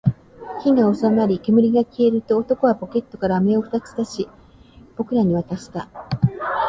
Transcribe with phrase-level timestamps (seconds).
[0.63, 4.29] 火が収まり、煙が消えると、男はポケットから飴を二つ取り出し、
[4.97, 5.89] 僕らに渡した